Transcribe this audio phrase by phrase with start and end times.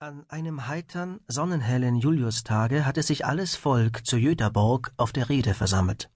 [0.00, 6.08] An einem heitern, sonnenhellen Juliustage hatte sich alles Volk zu Jöterborg auf der Rede versammelt.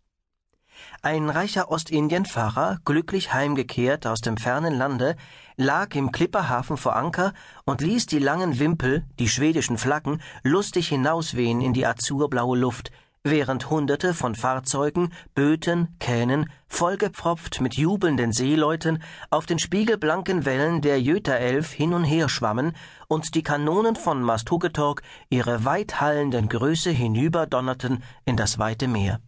[1.02, 5.16] Ein reicher Ostindien-Pfarrer, glücklich heimgekehrt aus dem fernen Lande,
[5.56, 7.32] lag im Klipperhafen vor Anker
[7.64, 12.92] und ließ die langen Wimpel, die schwedischen Flaggen, lustig hinauswehen in die azurblaue Luft,
[13.24, 21.00] während Hunderte von Fahrzeugen, Böten, Kähnen, vollgepfropft mit jubelnden Seeleuten, auf den spiegelblanken Wellen der
[21.00, 22.72] Jötaelf hin und her schwammen
[23.08, 29.20] und die Kanonen von Masthugetorg ihre weithallenden Größe hinüberdonnerten in das weite Meer.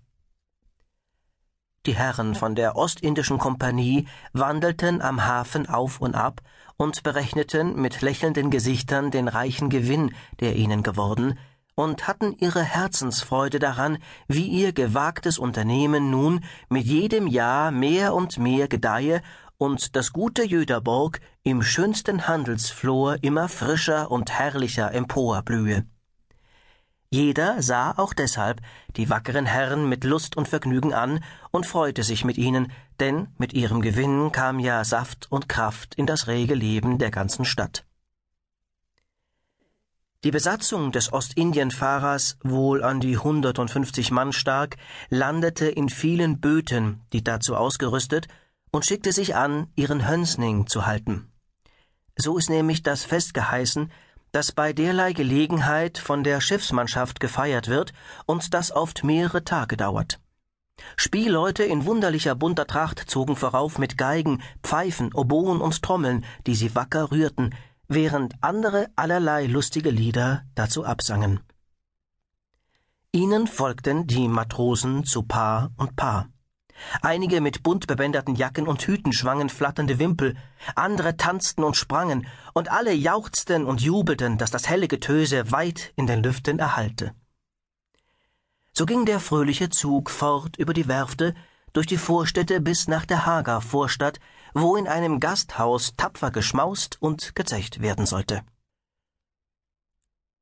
[1.86, 6.40] Die Herren von der Ostindischen Kompanie wandelten am Hafen auf und ab
[6.76, 11.38] und berechneten mit lächelnden Gesichtern den reichen Gewinn, der ihnen geworden,
[11.74, 18.38] und hatten ihre Herzensfreude daran, wie ihr gewagtes Unternehmen nun mit jedem Jahr mehr und
[18.38, 19.22] mehr gedeihe
[19.58, 25.84] und das gute Jöderborg im schönsten Handelsflor immer frischer und herrlicher emporblühe.
[27.10, 28.60] Jeder sah auch deshalb
[28.96, 33.52] die wackeren Herren mit Lust und Vergnügen an und freute sich mit ihnen, denn mit
[33.52, 37.84] ihrem Gewinn kam ja Saft und Kraft in das rege Leben der ganzen Stadt.
[40.24, 44.78] Die Besatzung des Ostindienfahrers, wohl an die 150 Mann stark,
[45.10, 48.28] landete in vielen Böten, die dazu ausgerüstet,
[48.70, 51.30] und schickte sich an, ihren Hönsning zu halten.
[52.16, 53.92] So ist nämlich das Fest geheißen,
[54.32, 57.92] das bei derlei Gelegenheit von der Schiffsmannschaft gefeiert wird
[58.24, 60.20] und das oft mehrere Tage dauert.
[60.96, 66.74] Spielleute in wunderlicher bunter Tracht zogen vorauf mit Geigen, Pfeifen, Oboen und Trommeln, die sie
[66.74, 67.54] wacker rührten,
[67.88, 71.40] während andere allerlei lustige Lieder dazu absangen.
[73.12, 76.28] Ihnen folgten die Matrosen zu Paar und Paar.
[77.02, 80.36] Einige mit bunt bebänderten Jacken und Hüten schwangen flatternde Wimpel,
[80.74, 86.06] andere tanzten und sprangen, und alle jauchzten und jubelten, dass das helle Getöse weit in
[86.06, 87.14] den Lüften erhallte.
[88.72, 91.34] So ging der fröhliche Zug fort über die Werfte,
[91.72, 94.18] durch die Vorstädte bis nach der Hager Vorstadt,
[94.54, 98.42] wo in einem Gasthaus tapfer geschmaust und gezecht werden sollte.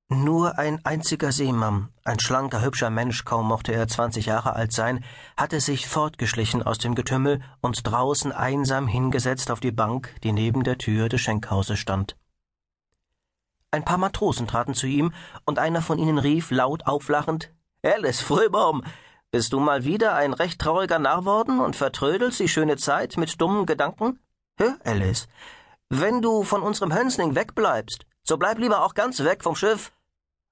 [0.08, 5.02] Nur ein einziger Seemann, ein schlanker, hübscher Mensch, kaum mochte er zwanzig Jahre alt sein,
[5.38, 10.64] hatte sich fortgeschlichen aus dem Getümmel und draußen einsam hingesetzt auf die Bank, die neben
[10.64, 12.18] der Tür des Schenkhauses stand.
[13.70, 15.14] Ein paar Matrosen traten zu ihm,
[15.46, 17.50] und einer von ihnen rief laut auflachend
[17.82, 18.84] Alice Fröbaum,
[19.32, 23.40] bist du mal wieder ein recht trauriger Narr worden und vertrödelst die schöne Zeit mit
[23.40, 24.20] dummen Gedanken?
[24.58, 25.26] Hör, Alice,
[25.88, 29.90] wenn du von unserem Hönsning wegbleibst, so bleib lieber auch ganz weg vom Schiff.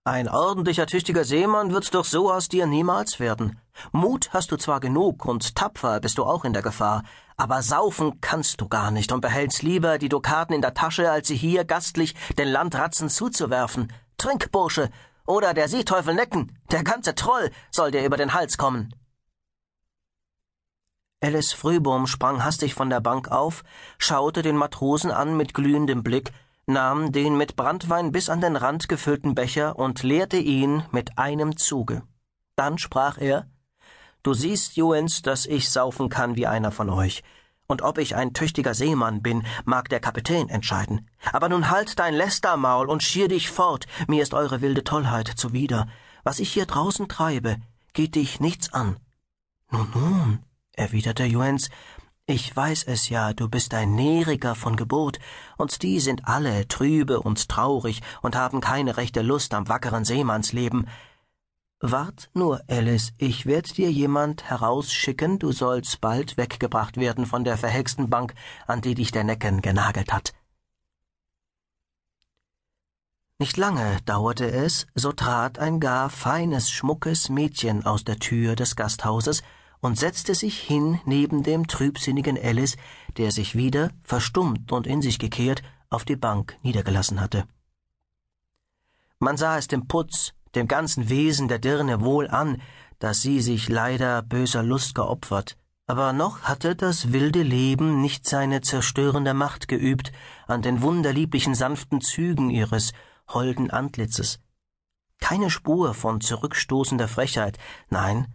[0.04, 3.60] Ein ordentlicher, tüchtiger Seemann wird doch so aus dir niemals werden.
[3.92, 7.02] Mut hast du zwar genug und tapfer bist du auch in der Gefahr,
[7.36, 11.28] aber saufen kannst du gar nicht und behältst lieber die Dukaten in der Tasche, als
[11.28, 13.92] sie hier gastlich den Landratzen zuzuwerfen.
[14.16, 14.90] Trink, Bursche,
[15.30, 18.94] oder der Seeteufel Necken, der ganze Troll, soll dir über den Hals kommen.
[21.22, 23.62] Alice Frühbohm sprang hastig von der Bank auf,
[23.98, 26.32] schaute den Matrosen an mit glühendem Blick,
[26.66, 31.56] nahm den mit Branntwein bis an den Rand gefüllten Becher und leerte ihn mit einem
[31.56, 32.02] Zuge.
[32.56, 33.46] Dann sprach er
[34.22, 37.22] Du siehst, Juens, dass ich saufen kann wie einer von euch
[37.70, 41.08] und ob ich ein tüchtiger Seemann bin, mag der Kapitän entscheiden.
[41.32, 45.86] Aber nun halt dein Lästermaul und schier dich fort, mir ist eure wilde Tollheit zuwider.
[46.24, 47.56] Was ich hier draußen treibe,
[47.92, 48.96] geht dich nichts an.
[49.70, 50.38] Nun, nun,
[50.72, 51.70] erwiderte Juens,
[52.26, 55.18] ich weiß es ja, du bist ein Neriger von Geburt,
[55.56, 60.86] und die sind alle trübe und traurig und haben keine rechte Lust am wackeren Seemannsleben,
[61.82, 67.56] Wart nur, Alice, ich werd dir jemand herausschicken, du sollst bald weggebracht werden von der
[67.56, 68.34] verhexten Bank,
[68.66, 70.34] an die dich der Necken genagelt hat.
[73.38, 78.76] Nicht lange dauerte es, so trat ein gar feines, schmuckes Mädchen aus der Tür des
[78.76, 79.42] Gasthauses
[79.80, 82.76] und setzte sich hin neben dem trübsinnigen Alice,
[83.16, 87.46] der sich wieder, verstummt und in sich gekehrt, auf die Bank niedergelassen hatte.
[89.18, 92.60] Man sah es dem Putz, dem ganzen Wesen der Dirne wohl an,
[92.98, 95.56] dass sie sich leider böser Lust geopfert,
[95.86, 100.12] aber noch hatte das wilde Leben nicht seine zerstörende Macht geübt
[100.46, 102.92] an den wunderlieblichen sanften Zügen ihres
[103.28, 104.40] holden Antlitzes.
[105.18, 107.58] Keine Spur von zurückstoßender Frechheit,
[107.88, 108.32] nein,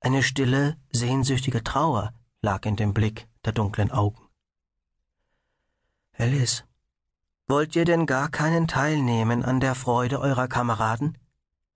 [0.00, 4.28] eine stille, sehnsüchtige Trauer lag in dem Blick der dunklen Augen.
[6.18, 6.64] Alice,
[7.46, 11.18] wollt ihr denn gar keinen teilnehmen an der Freude eurer Kameraden?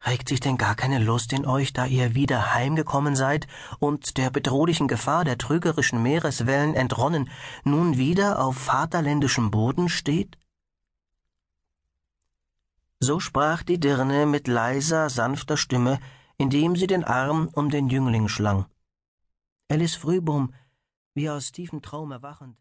[0.06, 3.48] Regt sich denn gar keine Lust in euch, da ihr wieder heimgekommen seid
[3.80, 7.28] und der bedrohlichen Gefahr der trügerischen Meereswellen entronnen
[7.64, 10.38] nun wieder auf vaterländischem Boden steht?
[13.00, 15.98] So sprach die Dirne mit leiser, sanfter Stimme,
[16.38, 18.66] indem sie den Arm um den Jüngling schlang.
[19.68, 20.54] Alice Frühbohm,
[21.14, 22.54] wie aus tiefem Traum erwachend,